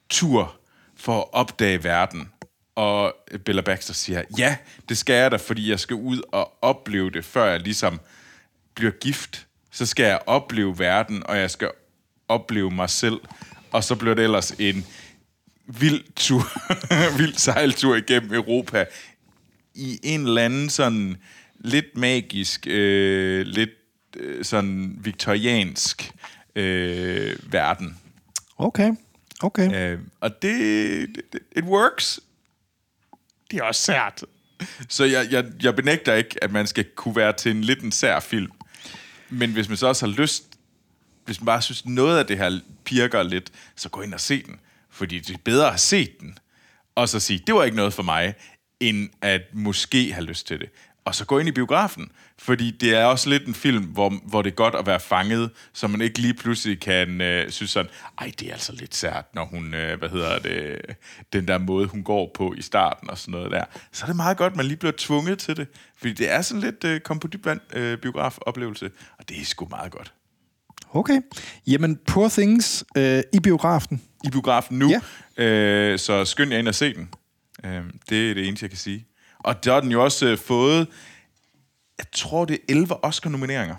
[0.08, 0.56] tur
[0.96, 2.28] for at opdage verden.
[2.74, 4.56] Og Bella Baxter siger, ja,
[4.88, 8.00] det skal jeg da, fordi jeg skal ud og opleve det, før jeg ligesom
[8.74, 11.70] bliver gift, så skal jeg opleve verden, og jeg skal
[12.28, 13.20] opleve mig selv.
[13.72, 14.86] Og så bliver det ellers en
[15.66, 16.42] vild tur,
[17.18, 18.84] vild sejltur igennem Europa
[19.74, 21.16] i en eller anden sådan
[21.60, 23.70] lidt magisk, øh, lidt
[24.16, 26.12] øh, sådan viktoriansk
[26.56, 27.98] øh, verden.
[28.58, 28.92] Okay,
[29.42, 29.92] okay.
[29.92, 32.20] Øh, og det, det, it works.
[33.50, 34.24] Det er også sært.
[34.88, 37.92] Så jeg, jeg, jeg benægter ikke, at man skal kunne være til en lidt en
[37.92, 38.52] sær film.
[39.30, 40.44] Men hvis man så også har lyst,
[41.24, 44.42] hvis man bare synes, noget af det her pirker lidt, så gå ind og se
[44.42, 44.60] den.
[44.90, 46.38] Fordi det er bedre at se den,
[46.94, 48.34] og så sige, det var ikke noget for mig,
[48.80, 50.68] end at måske have lyst til det.
[51.04, 54.42] Og så gå ind i biografen, fordi det er også lidt en film, hvor, hvor
[54.42, 57.90] det er godt at være fanget, så man ikke lige pludselig kan øh, synes sådan,
[58.18, 60.80] ej, det er altså lidt sært, når hun, øh, hvad hedder det,
[61.32, 63.64] den der måde, hun går på i starten og sådan noget der.
[63.92, 66.42] Så er det meget godt, at man lige bliver tvunget til det, fordi det er
[66.42, 70.12] sådan lidt øh, kom på dybvand øh, biografoplevelse, og det er sgu meget godt.
[70.92, 71.20] Okay.
[71.66, 74.90] Jamen, Poor Things øh, i biografen i biografen nu.
[75.38, 75.44] Ja.
[75.44, 77.08] Øh, så skynd jer ind og se den.
[77.64, 79.06] Øh, det er det eneste, jeg kan sige.
[79.44, 80.86] Og der har den jo også øh, fået,
[81.98, 83.74] jeg tror det er 11 Oscar-nomineringer.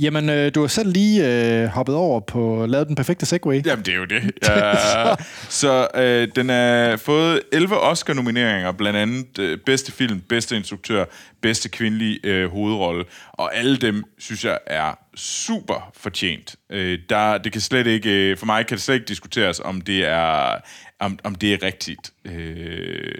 [0.00, 3.66] Jamen, øh, du har selv lige øh, hoppet over på lavet den perfekte segway.
[3.66, 4.22] Jamen, det er jo det.
[4.48, 5.14] Ja.
[5.48, 11.04] så øh, den har fået 11 Oscar-nomineringer, blandt andet øh, bedste film, bedste instruktør,
[11.42, 16.56] bedste kvindelige øh, hovedrolle, og alle dem, synes jeg, er super fortjent.
[16.70, 19.80] Øh, der, det kan slet ikke, øh, for mig kan det slet ikke diskuteres, om
[19.80, 20.54] det er,
[21.00, 22.12] om, om det er rigtigt.
[22.24, 23.14] Øh,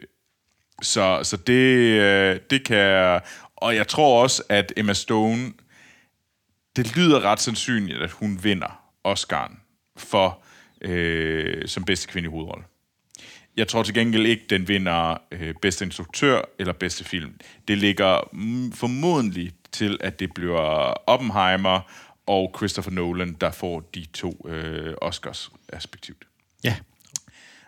[0.82, 3.20] så, så det, øh, det kan...
[3.56, 5.52] Og jeg tror også, at Emma Stone
[6.78, 9.56] det lyder ret sandsynligt, at hun vinder Oscar'en
[9.96, 10.42] for
[10.80, 12.64] øh, som bedste kvinde i hovedrolle.
[13.56, 17.34] Jeg tror til gengæld ikke, den vinder øh, bedste instruktør eller bedste film.
[17.68, 20.60] Det ligger mm, formodentlig til, at det bliver
[21.08, 21.80] Oppenheimer
[22.26, 26.24] og Christopher Nolan, der får de to øh, Oscars respektivt.
[26.64, 26.76] Ja.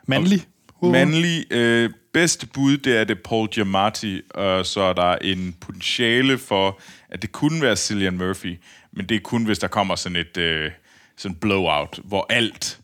[0.06, 0.46] Mandlig.
[0.82, 0.92] Uh.
[0.92, 6.38] Mandlig øh, bedste bud, det er det Paul Giamatti, og så er der en potentiale
[6.38, 8.58] for, at det kunne være Cillian Murphy,
[8.92, 10.70] men det er kun, hvis der kommer sådan et øh,
[11.16, 12.80] sådan blowout, hvor alt...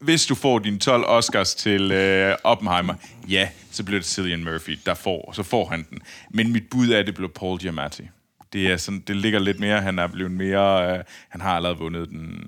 [0.00, 2.94] Hvis du får dine 12 Oscars til øh, Oppenheimer,
[3.28, 5.98] ja, så bliver det Cillian Murphy, der får, så får han den.
[6.30, 8.02] Men mit bud er, at det bliver Paul Giamatti.
[8.52, 11.78] Det, er sådan, det ligger lidt mere, han er blevet mere, øh, han har allerede
[11.78, 12.46] vundet den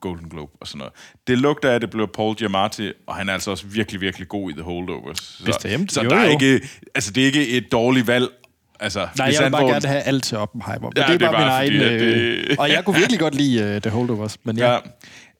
[0.00, 0.92] Golden Globe og sådan noget.
[1.26, 4.28] Det lugter af, at det bliver Paul Giamatti, og han er altså også virkelig, virkelig
[4.28, 5.18] god i The Holdovers.
[5.18, 6.30] Så, Bestemt, så jo, der er jo.
[6.30, 8.28] ikke, altså det er ikke et dårligt valg.
[8.80, 10.80] Altså, Nej, jeg vil bare gerne have alt til Oppenheimer.
[10.88, 12.00] Men Ja, det er det er bare min bare egen...
[12.02, 14.72] Øh, det- og jeg kunne virkelig godt lide uh, The Holdovers, men ja.
[14.72, 14.78] Ja.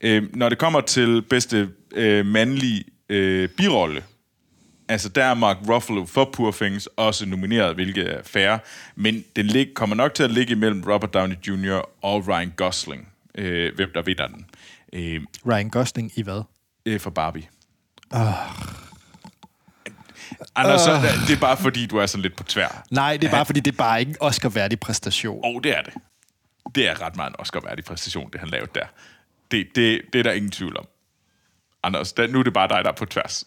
[0.01, 4.03] Øh, når det kommer til bedste øh, mandlige øh, birolle,
[4.89, 8.59] altså der er Mark Ruffalo for Poor Things også nomineret, hvilket er fair,
[8.97, 12.05] men den lig, kommer nok til at ligge imellem Robert Downey Jr.
[12.05, 14.47] og Ryan Gosling, øh, hvem der vinder den,
[14.93, 16.43] øh, Ryan Gosling i hvad?
[16.87, 17.49] øh, for Barbie.
[20.55, 20.91] Anders, så,
[21.29, 22.85] det er bare fordi, du er sådan lidt på tvær.
[22.91, 25.41] Nej, det er bare fordi, det er bare ikke en Oscar-værdig præstation.
[25.45, 25.95] Og det er det.
[26.75, 28.87] Det er ret meget en Oscar-værdig præstation, det han lavede der.
[29.51, 30.87] Det, det, det er der ingen tvivl om.
[31.83, 33.47] Anders, der, nu er det bare dig, der er på tværs.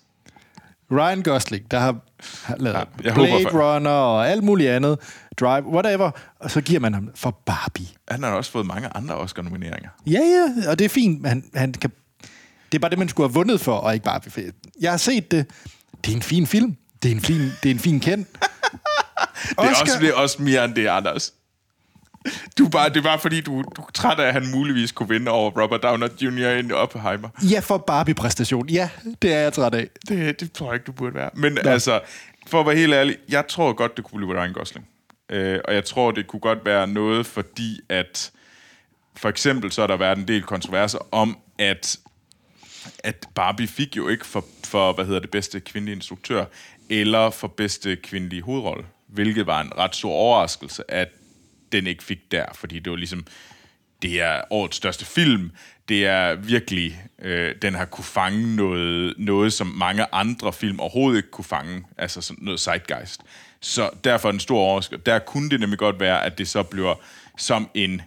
[0.91, 1.95] Ryan Gosling, der har,
[2.43, 4.99] har lavet Ja, Blade håber for- Runner og alt muligt andet,
[5.39, 7.87] Drive, whatever, og så giver man ham for Barbie.
[8.07, 9.89] Han har også fået mange andre Oscar-nomineringer.
[10.07, 11.91] Ja, ja, og det er fint, han, han kan...
[12.71, 14.21] Det er bare det, man skulle have vundet for, og ikke bare...
[14.81, 15.45] Jeg har set det.
[16.05, 16.75] Det er en fin film.
[17.03, 18.27] Det er en fin, det er en fin kendt.
[19.49, 21.33] Det er, også, det er også mere end det, Anders.
[22.57, 25.31] Du bare, det bare fordi, du, du er træt af, at han muligvis kunne vinde
[25.31, 26.69] over Robert Downer Jr.
[26.69, 27.29] i Oppenheimer.
[27.43, 28.69] Ja, for Barbie-præstation.
[28.69, 28.89] Ja,
[29.21, 29.89] det er jeg træt af.
[30.09, 31.29] Det, det tror jeg ikke, du burde være.
[31.33, 31.69] Men ja.
[31.69, 31.99] altså,
[32.47, 34.87] for at være helt ærlig, jeg tror godt, det kunne blive Ryan Gosling.
[35.29, 38.31] Øh, og jeg tror, det kunne godt være noget, fordi at
[39.15, 41.97] for eksempel så har der været en del kontroverser om, at
[43.03, 46.45] at Barbie fik jo ikke for, for hvad hedder det, bedste kvindelige instruktør,
[46.89, 51.09] eller for bedste kvindelige hovedrolle, hvilket var en ret stor overraskelse, at
[51.71, 53.25] den ikke fik der, fordi det var ligesom,
[54.01, 55.51] det er årets største film,
[55.89, 61.17] det er virkelig, øh, den har kunne fange noget, noget, som mange andre film overhovedet
[61.17, 63.21] ikke kunne fange, altså sådan noget zeitgeist.
[63.61, 65.03] Så derfor en den stor overraskelse.
[65.05, 66.95] Der kunne det nemlig godt være, at det så bliver
[67.37, 68.01] som en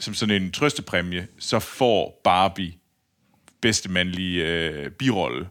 [0.00, 2.72] som sådan en trøstepræmie, så får Barbie
[3.60, 5.48] bedste mandlige øh, birolle.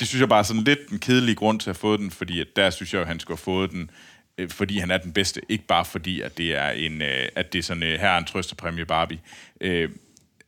[0.00, 2.40] Det synes jeg bare er sådan lidt en kedelig grund til at få den, fordi
[2.40, 3.90] at der synes jeg, at han skulle have fået den,
[4.38, 5.40] øh, fordi han er den bedste.
[5.48, 8.18] Ikke bare fordi, at det er en, øh, at det er sådan, øh, her er
[8.18, 9.18] en trøstepræmie Barbie.
[9.60, 9.88] Øh,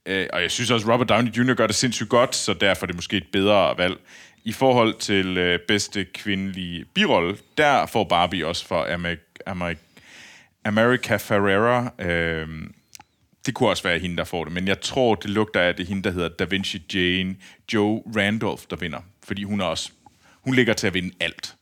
[0.06, 1.54] øh, og jeg synes også, Robert Downey Jr.
[1.54, 3.96] gør det sindssygt godt, så derfor er det måske et bedre valg.
[4.44, 9.76] I forhold til øh, bedste kvindelige birolle, der får Barbie også for America, Amer-
[10.64, 11.92] America Ferrera.
[11.98, 12.48] Øh,
[13.46, 15.78] det kunne også være hende, der får det, men jeg tror, det lugter af, at
[15.78, 17.36] det er hende, der hedder Da Vinci Jane
[17.74, 19.00] Joe Randolph, der vinder.
[19.24, 19.90] Fordi hun er også,
[20.40, 21.54] hun ligger til at vinde alt.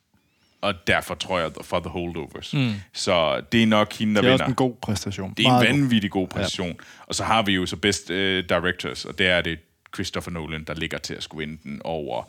[0.64, 2.54] Og derfor tror jeg for The Holdovers.
[2.54, 2.72] Mm.
[2.92, 4.44] Så det er nok hende, der Det er vinder.
[4.44, 5.34] også en god præstation.
[5.36, 5.76] Det er en Meget god.
[5.78, 6.68] vanvittig god præstation.
[6.68, 6.74] Ja.
[7.06, 9.58] Og så har vi jo så Best uh, Directors, og der er det
[9.94, 12.22] Christopher Nolan, der ligger til at skulle vinde den over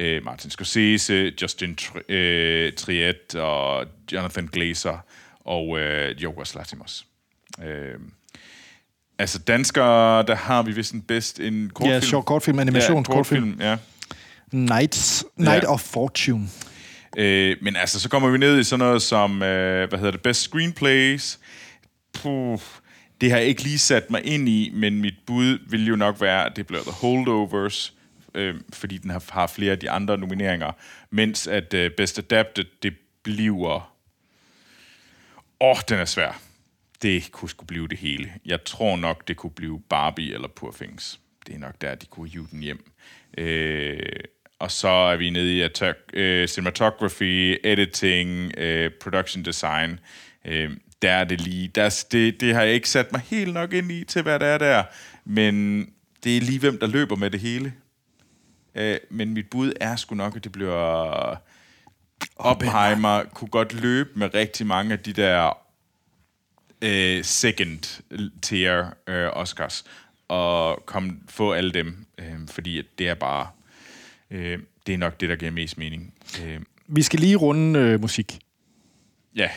[0.00, 4.98] uh, Martin Scorsese, Justin Tri- uh, Triet og Jonathan Glazer
[5.44, 5.78] og uh,
[6.22, 7.06] Yorgos Lanthimos.
[7.58, 7.64] Uh,
[9.18, 11.92] altså danskere, der har vi vist en bedst en kortfilm.
[11.94, 13.42] Ja, sjov kortfilm, animations ja, kortfilm.
[13.52, 13.60] kortfilm.
[13.60, 13.76] Ja.
[14.52, 15.72] Nights, Night Ja.
[15.72, 16.48] of Fortune.
[17.16, 20.22] Øh, men altså, så kommer vi ned i sådan noget som, øh, hvad hedder det,
[20.22, 21.40] Best Screenplays.
[22.12, 22.60] Puh,
[23.20, 26.20] det har jeg ikke lige sat mig ind i, men mit bud vil jo nok
[26.20, 27.94] være, at det bliver The Holdovers,
[28.34, 30.72] øh, fordi den har, har flere af de andre nomineringer,
[31.10, 33.94] mens at øh, Best Adapted, det bliver...
[35.60, 36.40] Åh, oh, den er svær.
[37.02, 38.32] Det kunne skulle blive det hele.
[38.46, 41.20] Jeg tror nok, det kunne blive Barbie eller Poor Things.
[41.46, 42.92] det er nok der, de kunne hive den hjem.
[43.38, 43.98] Øh,
[44.60, 50.00] og så er vi nede i attack, øh, cinematography, editing, øh, production design.
[50.44, 50.70] Øh,
[51.02, 51.68] der er det lige...
[51.68, 54.46] Der, det, det har jeg ikke sat mig helt nok ind i til, hvad der
[54.46, 54.84] er der.
[55.24, 55.86] Men
[56.24, 57.74] det er lige hvem, der løber med det hele.
[58.74, 61.36] Øh, men mit bud er sgu nok, at det bliver...
[62.36, 65.58] Oppenheimer kunne godt løbe med rigtig mange af de der
[66.82, 68.02] øh, second
[68.42, 69.84] tier øh, Oscars
[70.28, 73.46] og kom, få alle dem, øh, fordi det er bare
[74.30, 76.14] øh, det er nok det, der giver mest mening.
[76.44, 78.38] Øh, Vi skal lige runde øh, musik.
[79.36, 79.48] ja.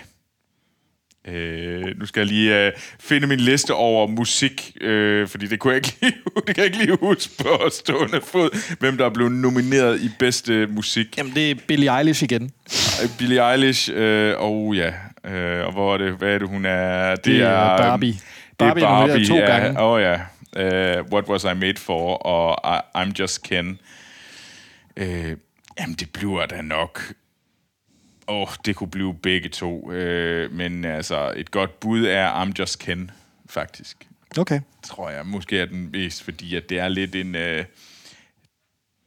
[1.28, 5.74] Øh, nu skal jeg lige øh, finde min liste over musik, øh, fordi det kunne
[5.74, 9.10] jeg ikke lige, det kan jeg ikke lige huske på stående fod, hvem der er
[9.10, 11.18] blevet nomineret i bedste musik.
[11.18, 12.52] Jamen, det er Billie Eilish igen.
[13.04, 14.94] Øh, Billie Eilish, øh, og ja,
[15.32, 17.16] øh, og hvor er det, hvad er det, hun er?
[17.16, 18.12] Det, Det er Barbie.
[18.14, 18.22] Det
[18.58, 19.58] Barbie er er nomineret Barbie, to ja.
[19.60, 19.80] gange.
[19.82, 20.16] Åh oh, ja.
[21.00, 23.80] Uh, What Was I Made For, og I, I'm Just Ken.
[24.98, 25.38] Øh,
[25.80, 27.14] jamen, det bliver da nok...
[28.28, 29.92] Åh, oh, det kunne blive begge to.
[29.92, 33.12] Øh, men altså, et godt bud er I'm Just Ken,
[33.46, 34.08] faktisk.
[34.38, 34.62] Okay.
[34.84, 35.26] Tror jeg.
[35.26, 37.36] Måske er den mest, fordi at det er lidt en...
[37.36, 37.66] Øh,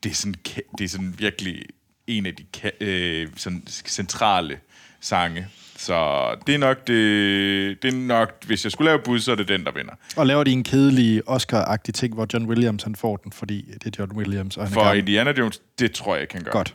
[0.03, 0.35] det, er sådan,
[0.79, 1.63] det er sådan virkelig
[2.07, 2.47] en af de
[2.81, 4.61] øh, sådan centrale
[5.01, 5.47] sange.
[5.79, 9.37] Så det er nok det, det er nok, hvis jeg skulle lave bud, så er
[9.37, 9.93] det den, der vinder.
[10.17, 13.87] Og laver de en kedelig Oscar-agtig ting, hvor John Williams han får den, fordi det
[13.87, 14.99] er John Williams, og han er For gammel.
[14.99, 16.53] Indiana Jones, det tror jeg, jeg kan gøre.
[16.53, 16.75] Godt.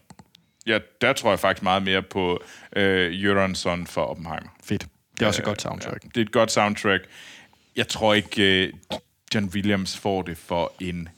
[0.67, 2.43] Ja, der tror jeg faktisk meget mere på
[2.75, 4.49] øh, Jørgensen for Oppenheimer.
[4.63, 4.87] Fedt.
[5.13, 6.03] Det er også et godt soundtrack.
[6.03, 7.03] Ja, det er et godt soundtrack.
[7.75, 8.73] Jeg tror ikke, øh,
[9.35, 11.09] John Williams får det for en...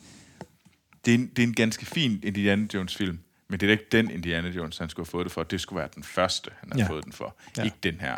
[1.06, 3.20] Det er en, det er en ganske fin Indiana Jones-film,
[3.54, 5.44] men det er ikke den Indiana Jones, han skulle have fået det for.
[5.44, 6.88] Det skulle være den første, han har Ja.
[6.88, 7.36] fået den for.
[7.58, 7.64] Ja.
[7.64, 8.16] Ikke den her.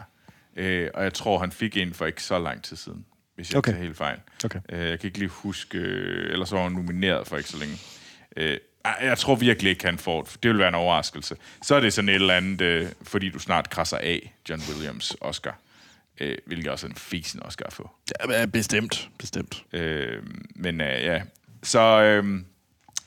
[0.55, 3.57] Øh, og jeg tror, han fik en for ikke så lang tid siden, hvis jeg
[3.57, 3.69] Okay.
[3.71, 4.19] ikke tager helt fejl.
[4.45, 4.59] Okay.
[4.69, 5.77] Øh, jeg kan ikke lige huske...
[5.77, 7.75] Øh, ellers var han nomineret for ikke så længe.
[8.37, 8.57] Øh,
[9.01, 10.37] jeg tror virkelig ikke, han får det.
[10.43, 11.35] Det vil være en overraskelse.
[11.63, 15.15] Så er det sådan et eller andet, øh, fordi du snart krasser af John Williams
[15.21, 15.59] Oscar.
[16.19, 17.89] Øh, hvilket også er en fisen Oscar at få.
[18.29, 19.09] Ja, bestemt.
[19.17, 19.63] Bestemt.
[19.73, 20.23] Øh,
[20.55, 21.21] men øh, ja,
[21.63, 22.01] så...
[22.01, 22.41] Øh,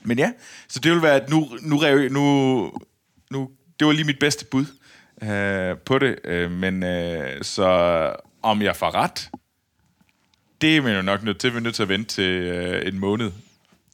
[0.02, 0.32] men ja,
[0.68, 1.76] så det vil være, at nu, nu,
[2.08, 2.72] nu,
[3.30, 4.66] nu det var lige mit bedste bud
[5.22, 9.30] øh, på det, øh, men øh, så om jeg får ret,
[10.60, 12.88] det er man jo nok nødt til, vi er nødt til at vente til øh,
[12.88, 13.32] en måned.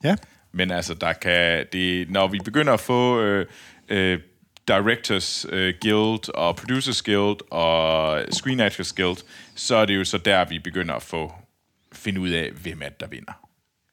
[0.05, 0.17] Ja.
[0.53, 3.47] Men altså, der kan, det, når vi begynder at få øh,
[3.88, 4.21] øh,
[4.69, 9.17] Directors øh, Guild og Producers Guild og Screen Actors Guild,
[9.55, 11.33] så er det jo så der, vi begynder at få
[11.93, 13.33] finde ud af, hvem er det, der vinder.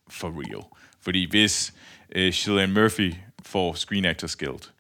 [0.10, 0.63] For real.
[1.02, 1.74] Fordi hvis
[2.12, 4.71] øh, Cillian Murphy får Screen Actors Guild,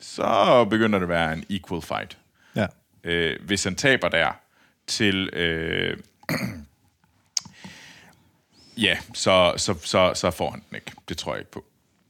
[0.00, 2.18] så begynder det at være en equal fight.
[2.56, 2.66] Ja.
[3.04, 4.32] Øh, hvis han taber der
[4.86, 5.30] til...
[5.32, 5.96] Øh,
[8.86, 10.92] ja, så, så, så, så får han den ikke.
[11.08, 11.64] Det tror jeg ikke på.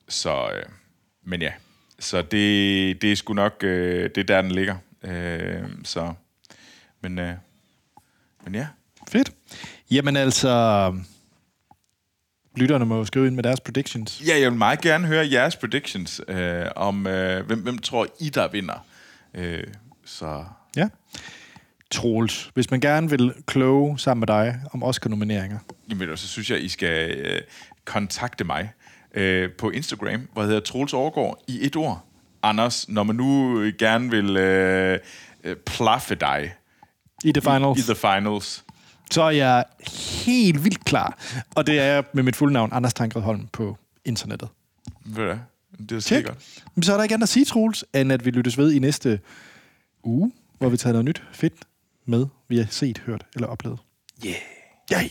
[0.09, 0.63] Så, øh,
[1.23, 1.53] men ja.
[1.99, 3.65] Så det, det er sgu nok...
[3.65, 4.77] Øh, det er der, den ligger.
[5.03, 6.15] Øh, så...
[7.01, 7.35] Men, øh,
[8.45, 8.67] men ja.
[9.09, 9.33] Fedt.
[9.91, 10.49] Jamen altså,
[12.59, 14.23] lytterne må jo skrive ind med deres predictions.
[14.27, 18.29] Ja, jeg vil meget gerne høre jeres predictions øh, om, øh, hvem, hvem tror I,
[18.29, 18.87] der vinder.
[19.35, 19.65] Øh,
[20.05, 20.45] så
[20.77, 20.89] Ja.
[21.91, 25.59] Troels, hvis man gerne vil kloge sammen med dig om Oscar-nomineringer,
[25.91, 27.41] Jamen, så synes jeg, I skal øh,
[27.85, 28.73] kontakte mig
[29.15, 32.05] øh, på Instagram, hvor jeg hedder Troels Overgaard i et ord.
[32.43, 34.99] Anders, når man nu gerne vil øh,
[35.45, 36.55] øh, plaffe dig
[37.25, 38.65] i The Finals, i the finals,
[39.11, 39.65] så er jeg
[40.25, 41.19] helt vildt klar.
[41.55, 44.49] Og det er jeg med mit fulde navn, Anders Tankred Holm, på internettet.
[45.05, 45.39] ved du?
[45.79, 46.65] Det er godt.
[46.75, 48.79] Men så er der ikke andet at sige, Troels, end at vi lyttes ved i
[48.79, 49.21] næste
[50.05, 51.55] uge, hvor vi tager noget nyt fedt
[52.07, 53.79] med, vi har set, hørt eller oplevet.
[54.27, 54.37] Yeah.
[54.93, 55.09] Yay!